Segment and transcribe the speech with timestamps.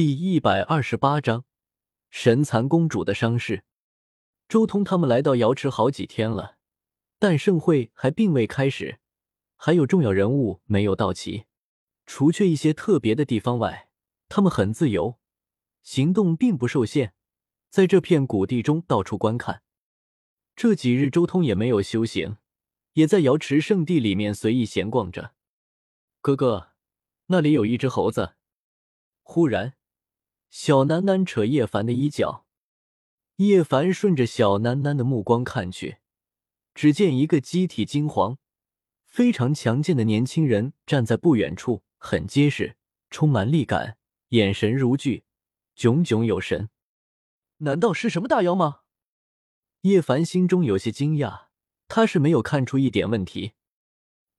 [0.00, 1.44] 第一百二十八章
[2.08, 3.64] 神蚕公主的伤势。
[4.48, 6.56] 周通他们来到瑶池好几天了，
[7.18, 8.98] 但盛会还并未开始，
[9.56, 11.44] 还有重要人物没有到齐。
[12.06, 13.90] 除却一些特别的地方外，
[14.30, 15.18] 他们很自由，
[15.82, 17.12] 行动并不受限，
[17.68, 19.62] 在这片谷地中到处观看。
[20.56, 22.38] 这几日，周通也没有修行，
[22.94, 25.34] 也在瑶池圣地里面随意闲逛着。
[26.22, 26.70] 哥哥，
[27.26, 28.36] 那里有一只猴子。
[29.22, 29.74] 忽然。
[30.50, 32.44] 小楠楠扯叶凡的衣角，
[33.36, 35.98] 叶凡顺着小楠楠的目光看去，
[36.74, 38.36] 只见一个机体金黄、
[39.04, 42.76] 非常强健的年轻人站在不远处，很结实，
[43.10, 43.96] 充满力感，
[44.30, 45.22] 眼神如炬，
[45.76, 46.68] 炯炯有神。
[47.58, 48.80] 难道是什么大妖吗？
[49.82, 51.46] 叶凡心中有些惊讶，
[51.86, 53.52] 他是没有看出一点问题。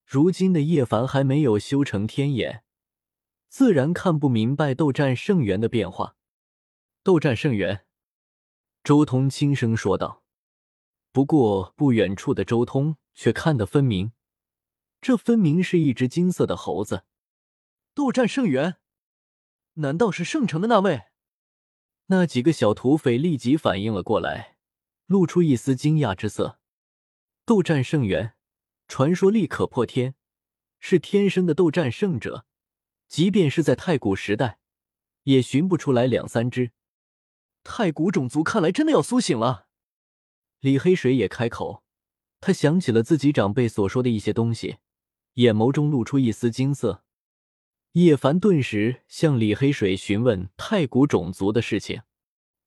[0.05, 2.63] 如今的叶凡还没有修成天眼。
[3.51, 6.15] 自然看不明白斗战圣元的变化。
[7.03, 7.85] 斗战圣元，
[8.81, 10.23] 周通轻声说道。
[11.12, 14.13] 不过不远处的周通却看得分明，
[15.01, 17.03] 这分明是一只金色的猴子。
[17.93, 18.77] 斗战圣元，
[19.73, 21.07] 难道是圣城的那位？
[22.05, 24.55] 那几个小土匪立即反应了过来，
[25.07, 26.61] 露出一丝惊讶之色。
[27.43, 28.35] 斗战圣元，
[28.87, 30.15] 传说力可破天，
[30.79, 32.45] 是天生的斗战胜者。
[33.12, 34.57] 即便是在太古时代，
[35.23, 36.71] 也寻不出来两三只。
[37.62, 39.67] 太古种族看来真的要苏醒了。
[40.62, 41.84] 李黑水也开口，
[42.39, 44.77] 他想起了自己长辈所说的一些东西，
[45.34, 47.04] 眼眸中露出一丝金色。
[47.91, 52.04] 叶凡顿时向李黑水询问太古种族的事情。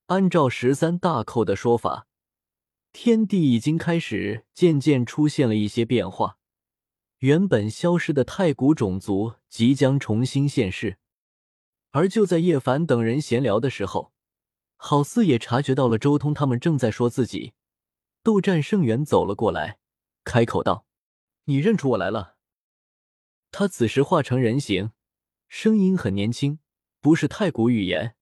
[0.05, 2.05] 按照十三大寇的说法，
[2.93, 6.37] 天地已经开始渐渐出现了一些变化。
[7.19, 10.97] 原本消失的太古种族即将重新现世，
[11.91, 14.11] 而就在叶凡等人闲聊的时候，
[14.75, 17.53] 好似也察觉到了周通他们正在说自己。
[18.21, 19.79] 斗战圣元走了过来，
[20.23, 20.85] 开口道
[21.45, 22.35] ：“你认出我来了？”
[23.51, 24.91] 他此时化成人形，
[25.47, 26.59] 声音很年轻，
[26.99, 28.15] 不是太古语言，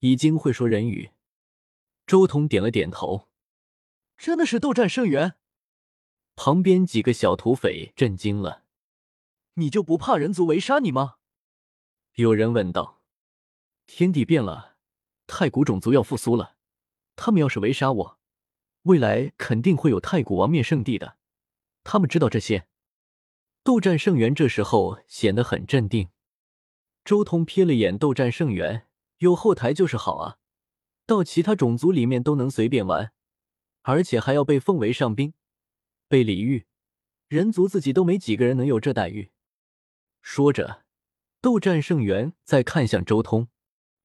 [0.00, 1.12] 已经会说人语。
[2.06, 3.28] 周通点了点头
[4.18, 5.36] ：“真的是斗战圣元。”
[6.36, 8.64] 旁边几个小土匪震惊了
[9.54, 11.16] ：“你就不怕人族围杀你吗？”
[12.16, 13.02] 有人问道。
[13.86, 14.76] “天地变了，
[15.26, 16.56] 太古种族要复苏了。
[17.16, 18.18] 他们要是围杀我，
[18.82, 21.16] 未来肯定会有太古王灭圣地的。
[21.84, 22.66] 他们知道这些。”
[23.62, 26.10] 斗战圣元这时候显得很镇定。
[27.04, 28.86] 周通瞥了眼斗战圣元，
[29.18, 30.38] 有后台就是好啊，
[31.06, 33.12] 到其他种族里面都能随便玩，
[33.82, 35.32] 而且还要被奉为上宾。
[36.08, 36.66] 被礼遇，
[37.28, 39.30] 人族自己都没几个人能有这待遇。
[40.22, 40.84] 说着，
[41.40, 43.48] 斗战圣元再看向周通：“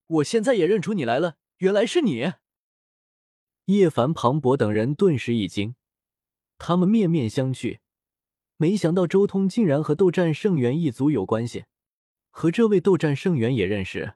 [0.08, 2.34] 我现在也认出你来了，原来是你。”
[3.66, 5.76] 叶凡、庞博等人顿时一惊，
[6.58, 7.80] 他们面面相觑，
[8.58, 11.66] 没想到周通竟然和斗战圣元一族有关系，
[12.32, 14.16] 和这位斗战圣元也认识。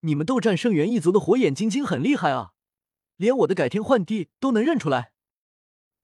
[0.00, 2.52] 你们斗战圣元一族的火眼金睛很厉害啊，
[3.16, 5.12] 连我的改天换地都能认出来。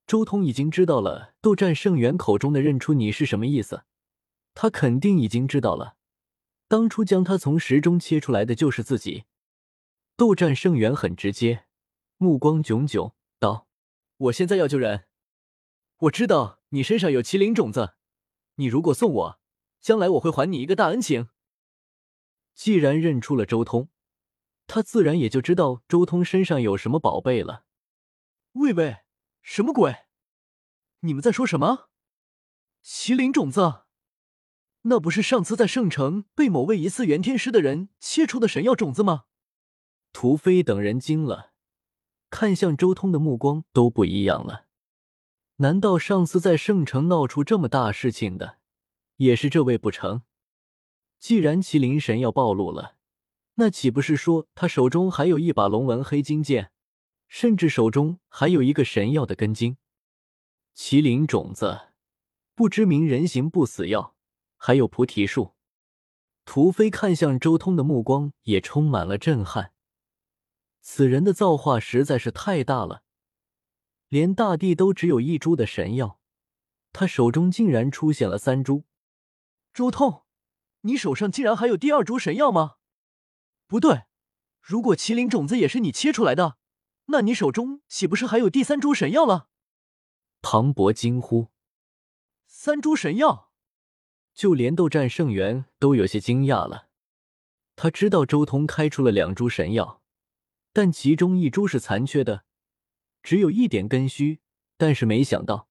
[0.07, 3.85] 周通已经知道了斗战圣元口中的“认出你”是什么意思，
[4.53, 5.97] 他肯定已经知道了，
[6.67, 9.23] 当初将他从石中切出来的就是自己。
[10.15, 11.65] 斗战圣元很直接，
[12.17, 13.67] 目光炯炯，道
[14.17, 15.05] ：“我现在要救人，
[15.97, 17.95] 我知道你身上有麒麟种子，
[18.55, 19.39] 你如果送我，
[19.81, 21.29] 将来我会还你一个大恩情。”
[22.53, 23.89] 既然认出了周通，
[24.67, 27.65] 他自然也就知道周通身上有什么宝贝了。
[28.53, 29.04] 喂喂。
[29.47, 29.95] 什么鬼？
[31.01, 31.87] 你们在说什么？
[32.83, 33.83] 麒麟种子？
[34.81, 39.25] 那不是上次在圣城被某位疑似元天师的人切出的神药种子吗？
[40.11, 41.53] 屠飞等人惊了，
[42.31, 44.65] 看向周通的目光都不一样了。
[45.57, 48.57] 难道上次在圣城闹出这么大事情的，
[49.17, 50.23] 也是这位不成？
[51.19, 52.95] 既然麒麟神药暴露了，
[53.53, 56.71] 那岂不是说他手中还有一把龙纹黑金剑？
[57.27, 59.77] 甚至手中还有一个神药的根茎，
[60.75, 61.89] 麒麟种子，
[62.53, 64.15] 不知名人形不死药，
[64.57, 65.55] 还有菩提树。
[66.45, 69.73] 屠飞看向周通的目光也充满了震撼。
[70.79, 73.01] 此人的造化实在是太大了，
[74.07, 76.19] 连大地都只有一株的神药，
[76.93, 78.85] 他手中竟然出现了三株。
[79.73, 80.23] 周通，
[80.81, 82.75] 你手上竟然还有第二株神药吗？
[83.65, 84.03] 不对，
[84.61, 86.57] 如果麒麟种子也是你切出来的。
[87.07, 89.47] 那你手中岂不是还有第三株神药了？
[90.41, 91.49] 庞博惊呼
[92.47, 93.51] ：“三株神药！”
[94.33, 96.89] 就连斗战圣元都有些惊讶了。
[97.75, 100.01] 他知道周通开出了两株神药，
[100.73, 102.45] 但其中一株是残缺的，
[103.21, 104.39] 只有一点根须。
[104.77, 105.69] 但是没想到，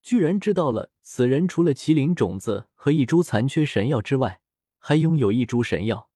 [0.00, 4.40] 居然知道了此人除了麒麟种子和一株残缺神药之外，
[4.78, 6.08] 还拥有一株神药。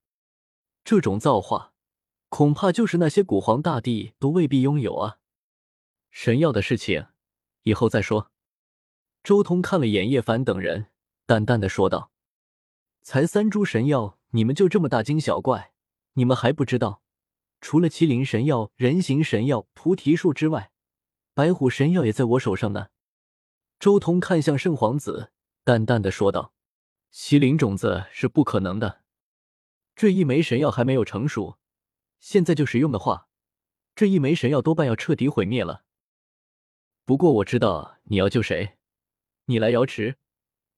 [0.83, 1.72] 这种造化，
[2.35, 5.19] 恐怕就是那些古皇大帝都未必拥有啊！
[6.09, 7.05] 神药的事情，
[7.61, 8.31] 以后再说。
[9.23, 10.87] 周通看了眼叶凡等人，
[11.27, 12.11] 淡淡的说道
[13.03, 15.73] ：“才三株神药。”你们就这么大惊小怪？
[16.13, 17.03] 你们还不知道，
[17.61, 20.71] 除了麒麟神药、人形神药、菩提树之外，
[21.35, 22.87] 白虎神药也在我手上呢。
[23.79, 25.31] 周通看向圣皇子，
[25.63, 26.51] 淡淡的说道
[27.13, 29.03] ：“麒麟种子是不可能的，
[29.95, 31.59] 这一枚神药还没有成熟，
[32.23, 33.27] 现在就使用的话，
[33.93, 35.83] 这一枚神药多半要彻底毁灭了。
[37.03, 38.77] 不过我知道你要救谁，
[39.47, 40.15] 你来瑶池，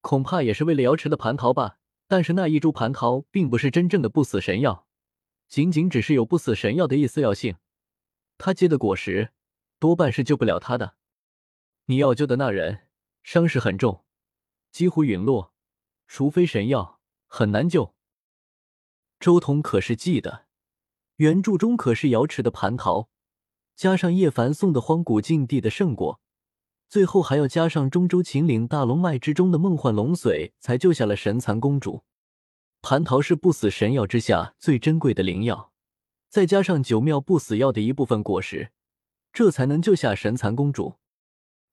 [0.02, 1.78] 恐怕也是为了瑶池的蟠桃吧。”
[2.10, 4.88] 但是那一株蟠桃并不是真正的不死神药，
[5.48, 7.58] 仅仅只是有不死神药的一丝药性。
[8.40, 9.32] 他结的果实
[9.78, 10.96] 多半是救不了他的。
[11.86, 12.88] 你要救的那人
[13.22, 14.04] 伤势很重，
[14.72, 15.54] 几乎陨落，
[16.08, 17.96] 除非神药很难救。
[19.20, 20.46] 周通可是记得，
[21.18, 23.10] 原著中可是瑶池的蟠桃，
[23.76, 26.20] 加上叶凡送的荒古禁地的圣果。
[26.88, 32.04] 最后还要加上中州秦岭大龙脉之中的梦幻龙髓，才救下了神蚕公主。
[32.82, 35.72] 蟠桃是不死神药之下最珍贵的灵药，
[36.30, 38.72] 再加上九妙不死药的一部分果实，
[39.34, 40.96] 这才能救下神蚕公主。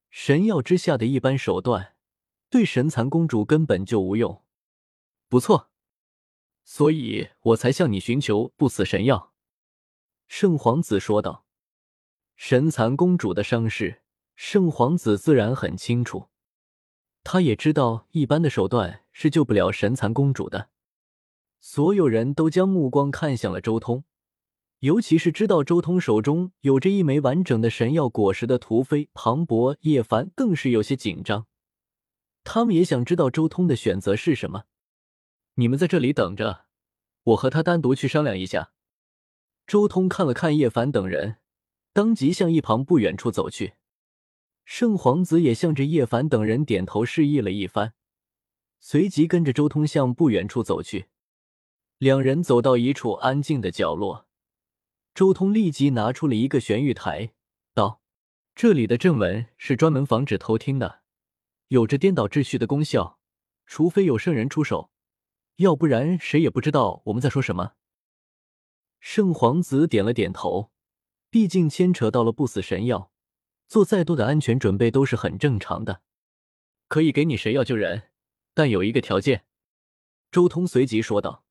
[0.08, 1.94] 神药之下的一般手段，
[2.48, 4.42] 对神蚕公主根本就无用。
[5.28, 5.70] 不错，
[6.64, 9.30] 所以我才向你寻求不死神药。”
[10.34, 11.44] 圣皇子说道。
[12.36, 14.00] 神蚕公主的伤势。
[14.34, 16.30] 圣皇子自然很清楚，
[17.22, 20.70] 他也知道一般的手段是救不了神蚕公主的。
[21.60, 24.04] 所有人都将目光看向了周通，
[24.78, 31.46] 尤其是知道周通手中有着一枚完整的神药果实的屠飞、庞博、叶凡，更是有些紧张。
[32.42, 34.64] 他们也想知道周通的选择是什么。
[35.56, 36.64] 你们在这里等着，
[37.24, 38.72] 我和他单独去商量一下。
[39.72, 41.36] 周通看了看叶凡等人，
[41.94, 43.72] 当即向一旁不远处走去。
[44.66, 47.94] 圣皇子也向着叶凡等人点头示意了一番，
[48.80, 51.06] 随即跟着周通向不远处走去。
[51.96, 54.26] 两人走到一处安静的角落，
[55.14, 57.32] 周通立即拿出了一个玄玉台，
[57.72, 58.02] 道
[58.54, 61.00] ：“这里的阵纹是专门防止偷听的，
[61.68, 63.18] 有着颠倒秩序的功效。
[63.64, 64.90] 除非有圣人出手，
[65.56, 67.72] 要不然谁也不知道我们在说什么。”
[69.02, 70.70] 圣皇子点了点头，
[71.28, 73.10] 毕竟牵扯到了不死神药。
[73.66, 76.02] 做再多的安全准备都是很正常的，
[76.86, 78.10] 可以给你神药救人，
[78.54, 79.44] 但有一个条件。”
[80.30, 81.41] 周通随即说道。